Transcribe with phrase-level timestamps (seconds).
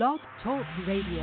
[0.00, 1.20] Blog Talk Radio.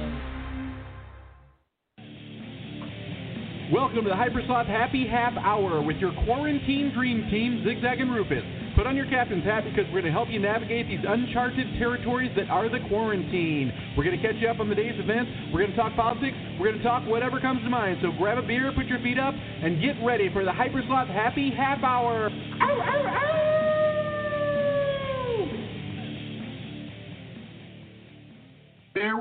[3.74, 8.44] Welcome to the Hypersloth Happy Half Hour with your quarantine dream team, Zigzag and Rufus.
[8.76, 12.30] Put on your captain's hat because we're going to help you navigate these uncharted territories
[12.38, 13.74] that are the quarantine.
[13.98, 15.32] We're going to catch you up on the day's events.
[15.52, 16.38] We're going to talk politics.
[16.60, 17.98] We're going to talk whatever comes to mind.
[18.04, 21.50] So grab a beer, put your feet up, and get ready for the Hypersloth Happy
[21.50, 22.30] Half Hour.
[22.30, 23.37] Ow, ow, ow.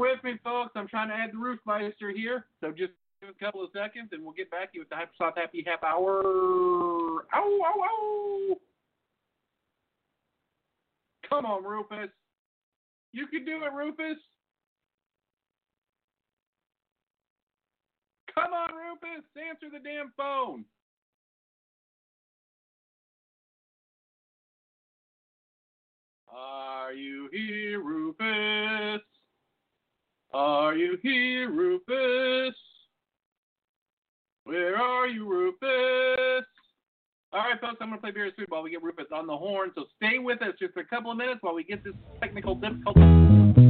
[0.07, 0.73] with me, folks.
[0.77, 4.23] I'm trying to add the Roofmeister here, so just give a couple of seconds, and
[4.23, 7.25] we'll get back to you with the Hypersloth Happy Half Hour.
[7.35, 8.57] Ow, ow, ow!
[11.29, 12.11] Come on, Rufus.
[13.13, 14.19] You can do it, Rufus.
[18.33, 19.25] Come on, Rufus.
[19.37, 20.65] Answer the damn phone.
[26.29, 28.26] Are you here, Rufus?
[30.39, 32.55] Are you here, Rufus?
[34.45, 36.45] Where are you, Rufus?
[37.33, 39.35] All right, folks, I'm going to play Beer Street while we get Rufus on the
[39.35, 42.55] horn, so stay with us just a couple of minutes while we get this technical
[42.55, 43.66] difficulty.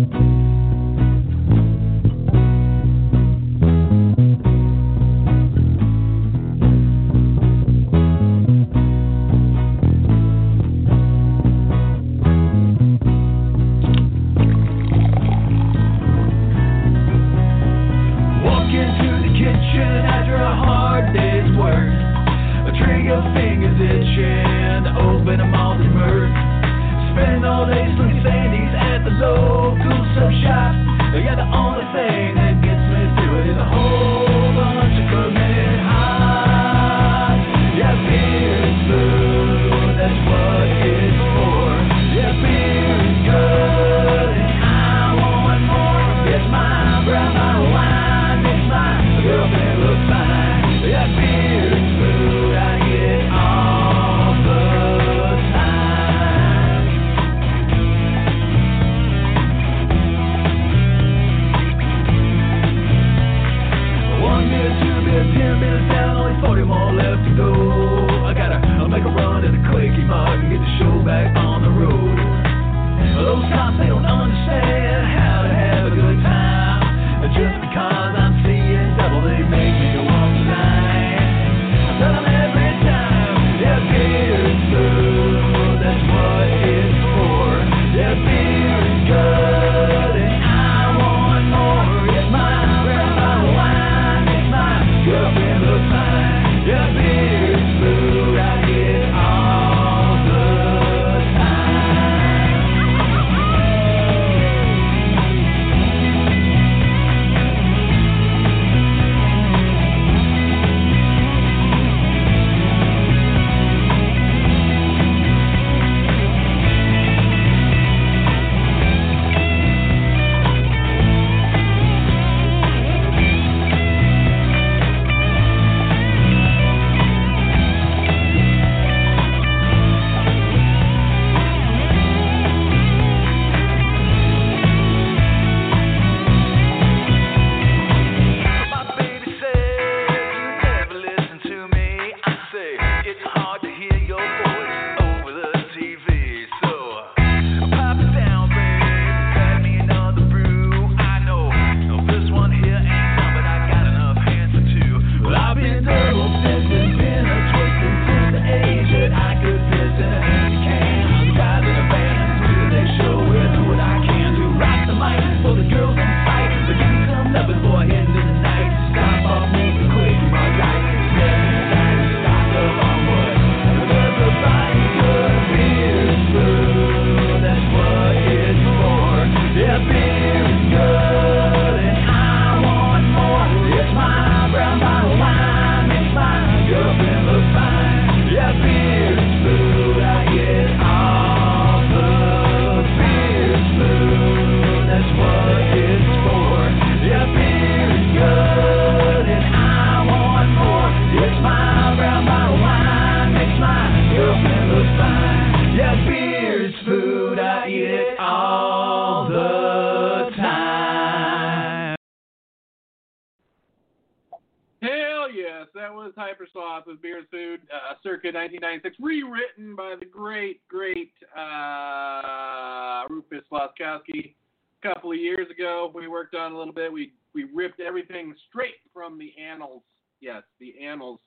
[218.61, 224.35] 1996, rewritten by the great, great uh, Rufus Laskowski.
[224.83, 226.93] A couple of years ago, we worked on a little bit.
[226.93, 229.83] We we ripped everything straight from the annals.
[230.21, 231.21] Yes, the annals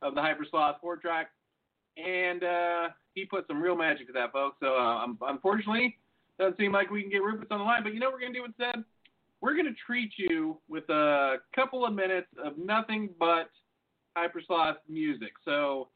[0.00, 1.30] of the Hypersloth four track,
[1.96, 4.56] and uh, he put some real magic to that, folks.
[4.60, 5.96] So uh, unfortunately,
[6.38, 7.82] doesn't seem like we can get Rufus on the line.
[7.82, 8.84] But you know what we're gonna do instead?
[9.40, 13.50] We're gonna treat you with a couple of minutes of nothing but
[14.16, 15.32] Hypersloth music.
[15.44, 15.88] So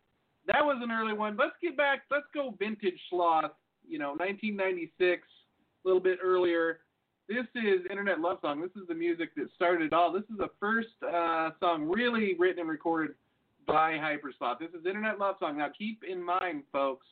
[0.47, 1.37] that was an early one.
[1.37, 2.03] Let's get back.
[2.11, 3.53] Let's go vintage sloth.
[3.89, 6.81] You know, 1996, a little bit earlier.
[7.29, 8.61] This is Internet Love Song.
[8.61, 10.13] This is the music that started it all.
[10.13, 13.17] This is the first uh, song really written and recorded
[13.67, 14.61] by Hypersloth.
[14.61, 15.59] This is Internet Love Song.
[15.59, 17.07] Now keep in mind, folks,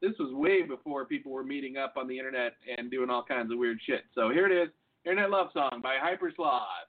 [0.00, 3.52] this was way before people were meeting up on the internet and doing all kinds
[3.52, 4.04] of weird shit.
[4.14, 4.70] So here it is,
[5.04, 6.88] Internet Love Song by Hypersloth.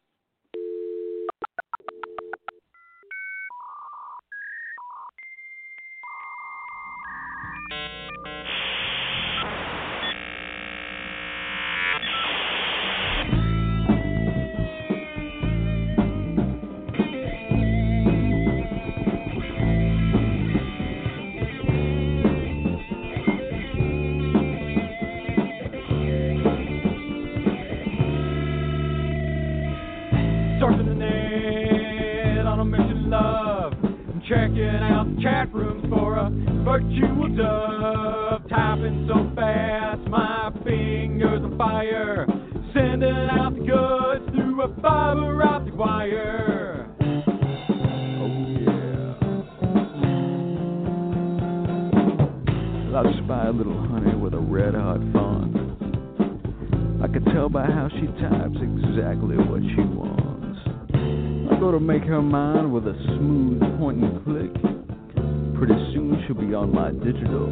[66.28, 67.48] Pretty be on my digital.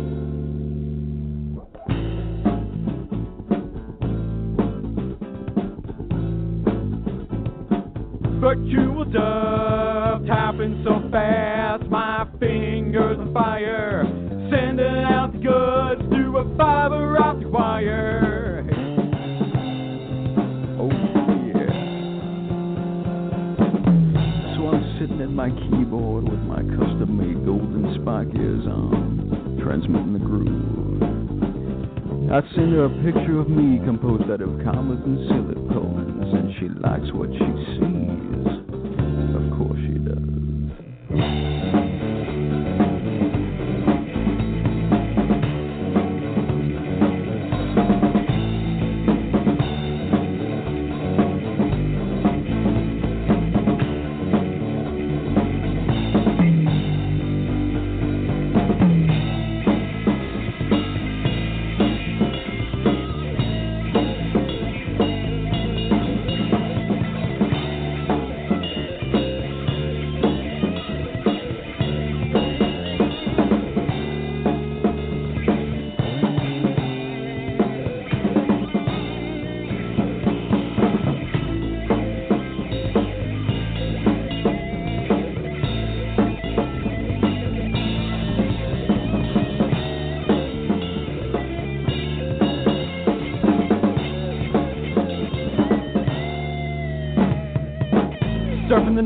[8.39, 14.03] Virtual dove, typing so fast, my fingers on fire.
[14.51, 18.65] Sending out the goods through a fiber optic wire.
[20.79, 20.91] Oh
[21.47, 21.71] yeah.
[24.55, 25.78] So I'm sitting at my custom-made
[28.39, 31.01] spike on, um, transmitting the groove.
[32.31, 36.69] I send her a picture of me composed out of commas and silicones, and she
[36.79, 37.98] likes what she sees.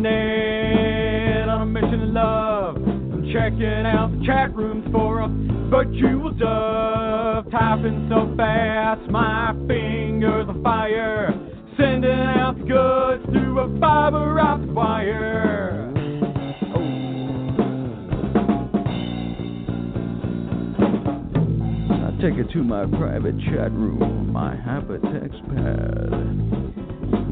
[0.04, 2.76] Surfing the net on a mission of love.
[2.78, 5.28] I'm checking out the chat rooms for a
[5.70, 7.52] virtual dove.
[7.52, 11.34] Typing so fast, my fingers on fire.
[11.78, 15.90] Sending out the goods through a fiber optic wire.
[21.92, 26.73] I take it to my private chat room, my hypertext pad.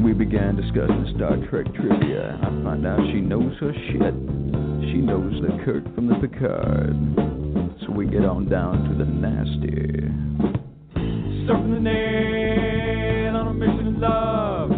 [0.03, 2.39] We began discussing Star Trek trivia.
[2.41, 4.13] I find out she knows her shit.
[4.89, 6.95] She knows the Kirk from the Picard.
[7.81, 10.09] So we get on down to the nasty.
[11.45, 14.69] Surfing the net on a mission of love.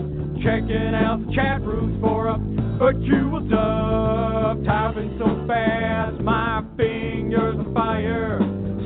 [0.43, 2.37] Checking out the chat rooms for a
[2.77, 4.63] virtual dove.
[4.65, 8.39] Typing so fast, my fingers on fire.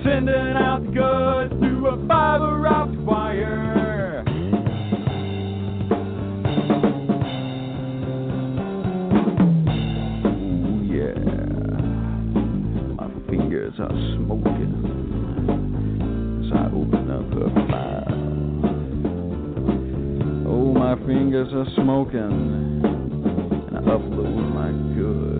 [0.03, 3.76] Sending out the goods through a fiber optic wire.
[20.88, 25.37] My fingers are smoking, and I upload my goods.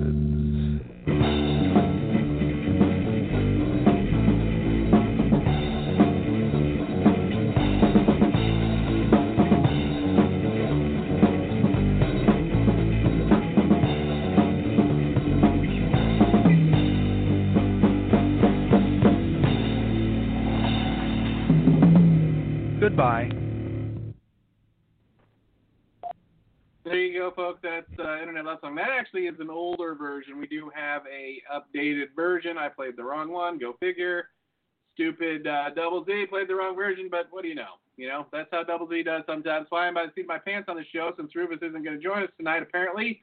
[26.88, 27.60] There you go, folks.
[27.62, 28.74] That's uh, Internet Love Song.
[28.75, 30.39] That actually is an older version.
[30.39, 32.58] We do have a updated version.
[32.58, 33.60] I played the wrong one.
[33.60, 34.29] Go figure.
[34.94, 37.74] Stupid uh, Double Z played the wrong version, but what do you know?
[37.98, 39.65] You know, that's how Double Z does sometimes.
[39.67, 42.24] Why about to seat my pants on the show since Rufus isn't going to join
[42.24, 43.22] us tonight, apparently.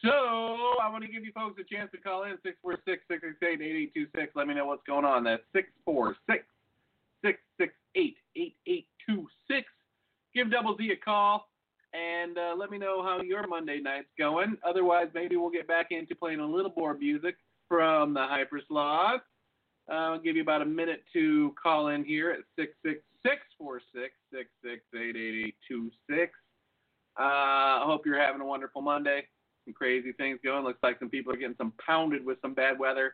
[0.00, 4.28] So I want to give you folks a chance to call in 646-668-8826.
[4.36, 5.24] Let me know what's going on.
[5.24, 5.42] That's
[7.24, 9.64] 646-668-8826.
[10.32, 11.48] Give Double Z a call
[11.94, 14.56] and uh, let me know how your Monday night's going.
[14.66, 17.36] Otherwise, maybe we'll get back into playing a little more music
[17.68, 19.20] from the Hyper Sloth.
[19.88, 22.40] Uh, I'll give you about a minute to call in here at
[23.62, 25.52] 666-466-668-8826.
[27.16, 29.26] Uh, I hope you're having a wonderful Monday.
[29.64, 30.64] Some crazy things going.
[30.64, 33.12] Looks like some people are getting some pounded with some bad weather.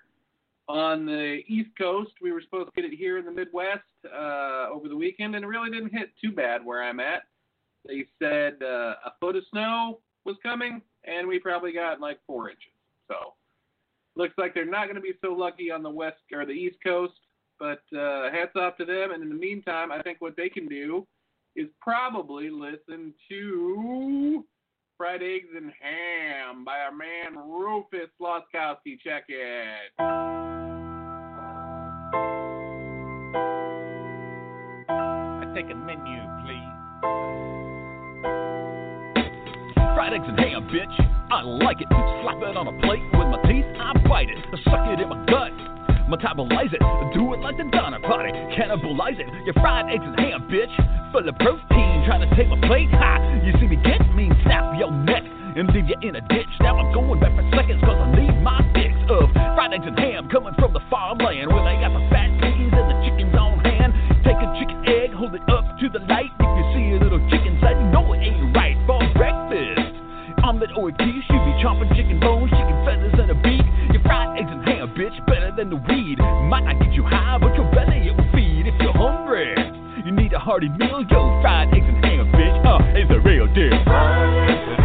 [0.68, 4.68] On the East Coast, we were supposed to get it here in the Midwest uh,
[4.70, 7.24] over the weekend, and it really didn't hit too bad where I'm at.
[7.86, 12.50] They said uh, a foot of snow was coming, and we probably got like four
[12.50, 12.72] inches.
[13.08, 13.34] So
[14.16, 16.76] looks like they're not going to be so lucky on the west or the East
[16.84, 17.14] Coast.
[17.58, 19.12] But uh, hats off to them.
[19.12, 21.06] And in the meantime, I think what they can do
[21.56, 24.44] is probably listen to
[24.96, 28.98] Fried Eggs and Ham by our man Rufus Laskowski.
[29.02, 29.92] Check it.
[34.88, 37.49] I take a menu, please.
[40.00, 40.96] Fried eggs and ham, bitch.
[41.28, 41.88] I like it.
[42.24, 43.68] Slap it on a plate with my teeth.
[43.76, 44.40] I bite it.
[44.64, 45.52] Suck it in my gut.
[46.08, 46.80] Metabolize it.
[47.12, 48.32] Do it like the Donner Party.
[48.56, 49.28] Cannibalize it.
[49.44, 50.72] Your fried eggs and ham, bitch.
[51.12, 52.08] Full of protein.
[52.08, 52.88] Trying to take my plate.
[52.96, 53.44] Ha!
[53.44, 54.32] You see me get me?
[54.48, 55.20] Snap your neck.
[55.20, 56.48] And leave you in a ditch.
[56.64, 58.29] Now I'm going back for seconds cause I need
[80.60, 82.66] hearty meal, yo, fried eggs and ham, bitch.
[82.66, 83.70] Uh, it's a real deal.
[83.84, 84.80] Fried eggs.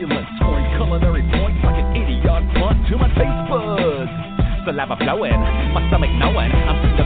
[0.00, 0.39] Fried
[4.80, 5.36] Saliva flowing,
[5.76, 7.04] my stomach knowing I'm soon to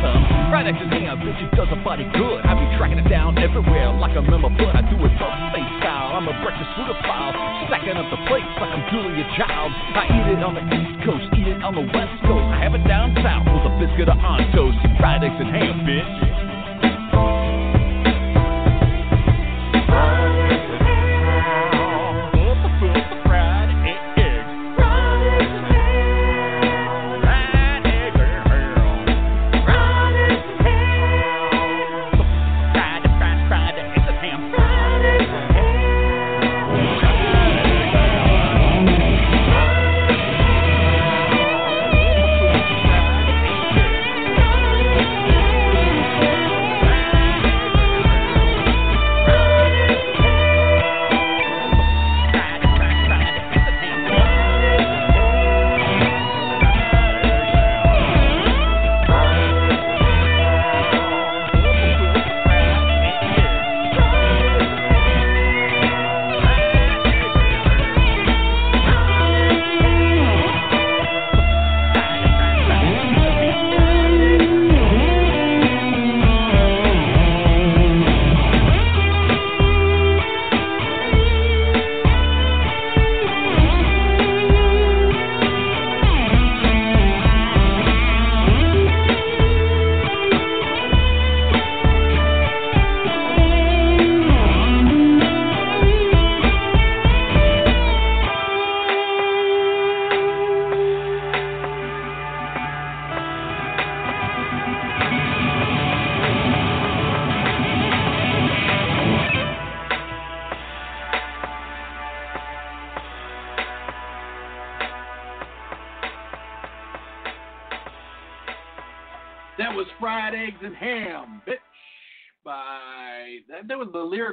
[0.00, 1.36] some fried eggs and ham, bitch.
[1.36, 2.40] It does a body good.
[2.40, 6.16] I be tracking it down everywhere like a member, but I do it buffet style.
[6.16, 9.68] I'm a breakfast foodophile, stacking up the plates like I'm Julia Child.
[10.00, 12.48] I eat it on the East Coast, eat it on the West Coast.
[12.56, 14.80] I have it down south with a biscuit or on toast.
[14.96, 16.43] Fried eggs and ham, bitch.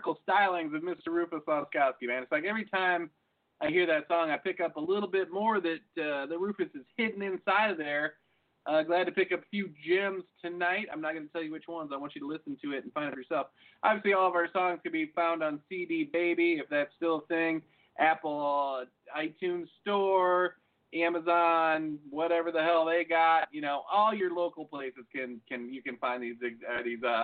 [0.02, 1.08] That lyrical stylings of Mr.
[1.08, 2.24] Rufus Oskowski, man.
[2.24, 3.10] It's like every time
[3.62, 6.70] I hear that song, I pick up a little bit more that uh, the Rufus
[6.74, 8.14] is hidden inside of there.
[8.66, 10.88] Uh, glad to pick up a few gems tonight.
[10.92, 11.92] I'm not going to tell you which ones.
[11.94, 13.48] I want you to listen to it and find it yourself.
[13.84, 17.26] Obviously, all of our songs can be found on CD Baby, if that's still a
[17.28, 17.62] thing,
[18.00, 20.58] Apple uh, iTunes Store,
[20.94, 23.48] Amazon, whatever the hell they got.
[23.52, 27.24] You know, all your local places can can you can find these uh, these uh,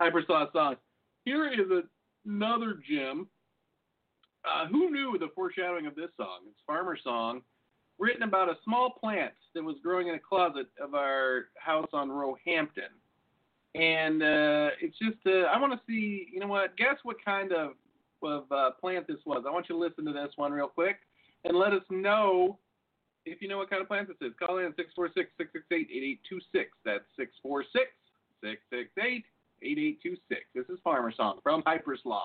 [0.00, 0.76] Hypersloth songs.
[1.24, 1.82] Here is a,
[2.26, 3.28] another gem.
[4.44, 6.40] Uh, who knew the foreshadowing of this song?
[6.46, 7.42] It's Farmer Song
[7.98, 12.10] written about a small plant that was growing in a closet of our house on
[12.10, 12.90] Roehampton.
[13.74, 17.52] And uh, it's just, uh, I want to see, you know what, guess what kind
[17.52, 17.72] of,
[18.22, 19.44] of uh, plant this was.
[19.46, 20.96] I want you to listen to this one real quick
[21.44, 22.58] and let us know
[23.26, 24.34] if you know what kind of plant this is.
[24.38, 25.88] Call in 646 668
[26.28, 26.70] 8826.
[26.84, 27.90] That's 646
[28.40, 29.24] 668
[29.64, 30.42] 8826.
[30.54, 32.20] This is Farmer Song from Hypersloth.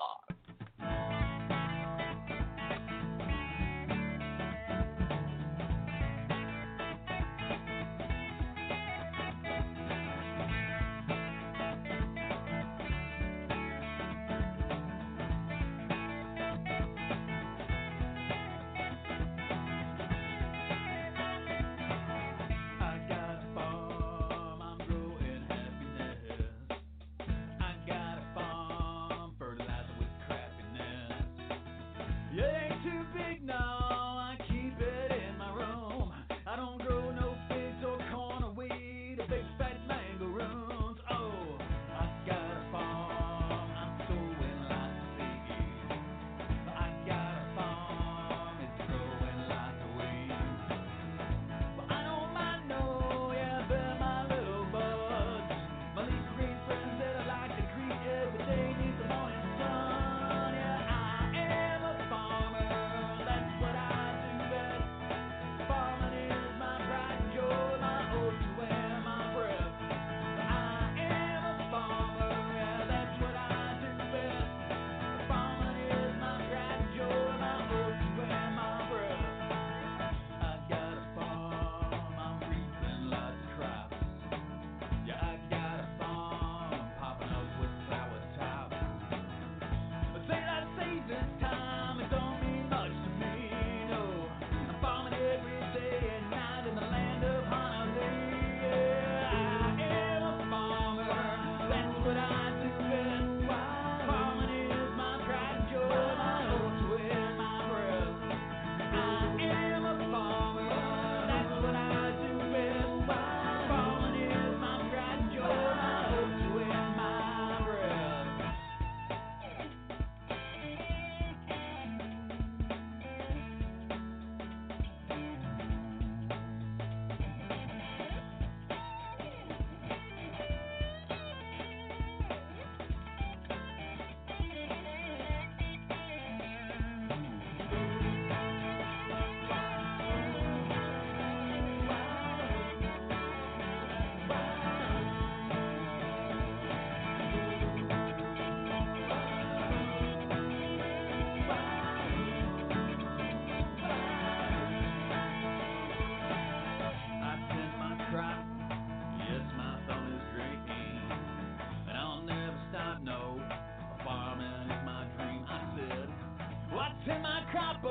[167.60, 167.89] stop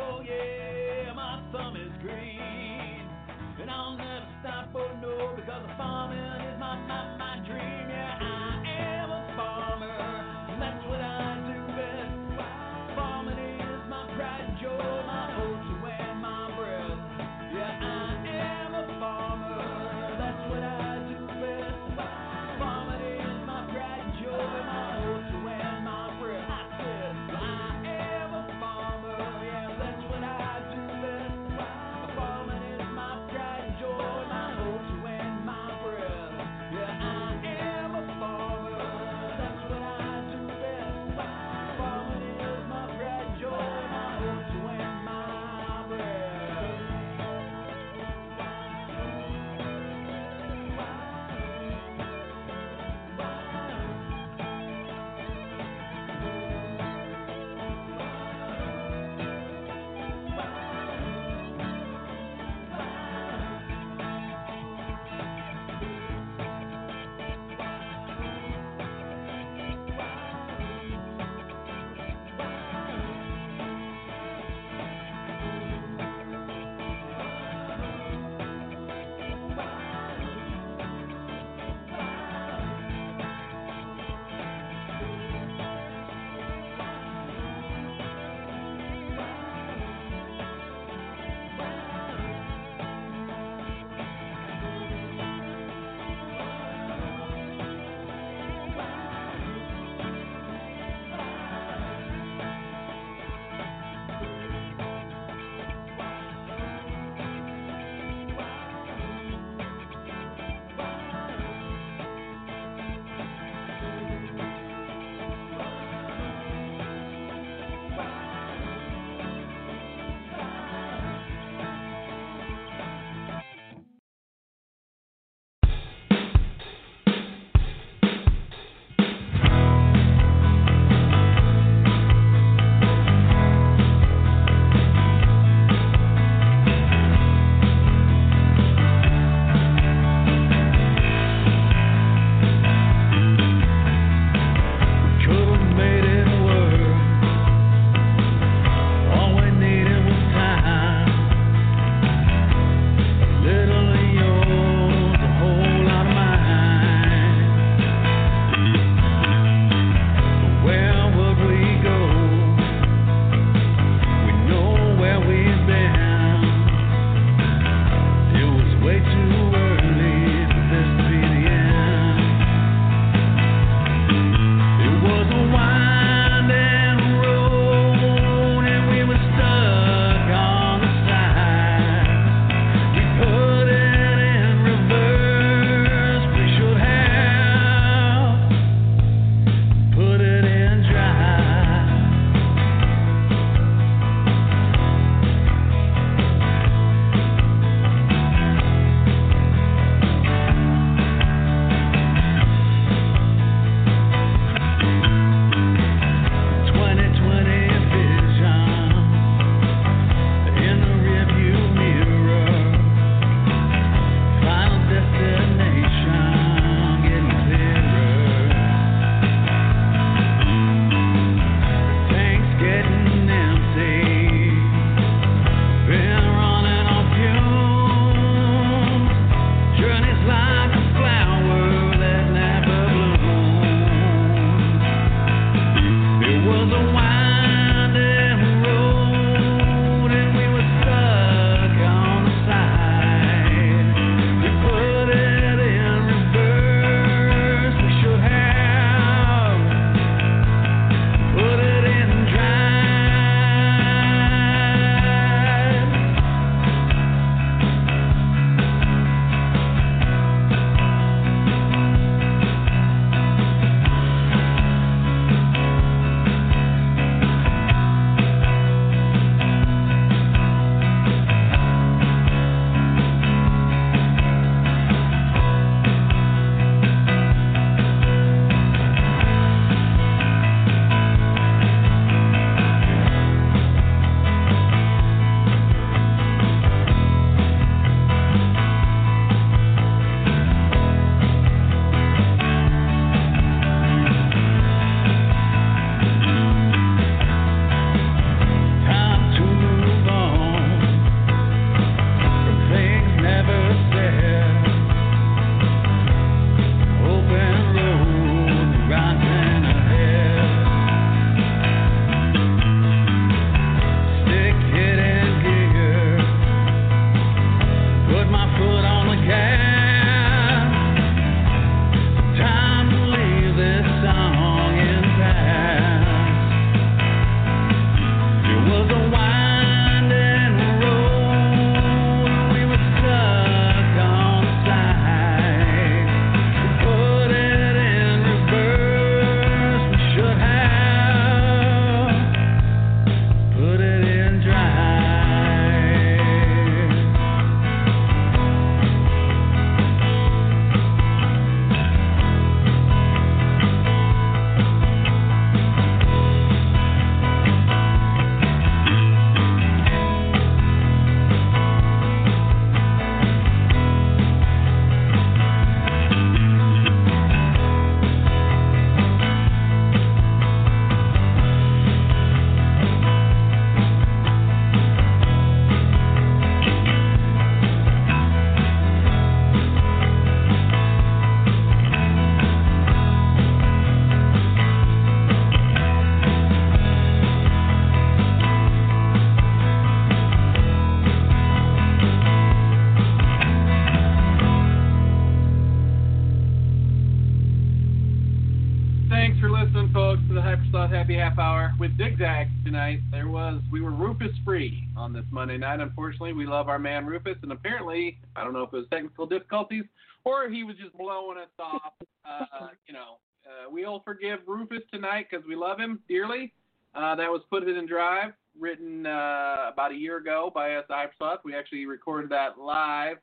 [405.09, 405.79] on this Monday night.
[405.79, 409.25] Unfortunately, we love our man Rufus, and apparently, I don't know if it was technical
[409.25, 409.85] difficulties
[410.23, 411.93] or he was just blowing us off.
[412.25, 416.53] Uh, you know, uh, we'll forgive Rufus tonight because we love him dearly.
[416.93, 420.85] Uh, that was Put It in Drive, written uh, about a year ago by us
[420.89, 421.39] Hypersloth.
[421.43, 423.17] We actually recorded that live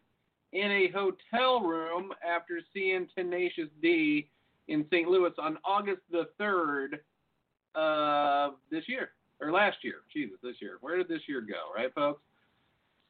[0.53, 4.29] in a hotel room after seeing Tenacious D
[4.67, 5.09] in St.
[5.09, 6.99] Louis on August the 3rd
[7.77, 9.97] of this year, or last year.
[10.13, 10.79] Jesus, this year.
[10.81, 12.23] Where did this year go, right, folks?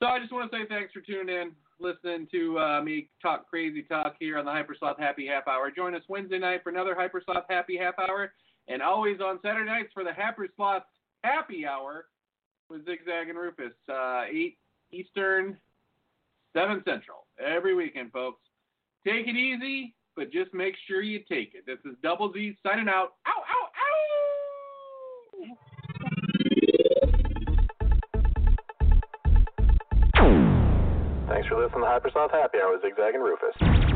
[0.01, 3.49] So I just want to say thanks for tuning in, listening to uh, me talk
[3.49, 5.71] crazy talk here on the Hypersloth Happy Half Hour.
[5.71, 8.33] Join us Wednesday night for another Hypersloth Happy Half Hour,
[8.69, 10.83] and always on Saturday nights for the Hypersloth
[11.25, 12.07] Happy Hour
[12.69, 14.59] with Zigzag and Rufus, uh, 8
[14.93, 15.57] Eastern,
[16.53, 18.43] 7 Central, every weekend, folks.
[19.07, 21.65] Take it easy, but just make sure you take it.
[21.65, 23.15] This is Double Z signing out.
[23.27, 23.69] Ow, ow,
[25.43, 25.76] ow!
[31.46, 33.95] Thanks for listening to Hypersloth Happy Hour with Zigzag and Rufus.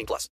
[0.00, 0.28] 18 plus.